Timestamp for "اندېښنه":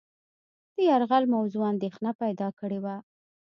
1.73-2.11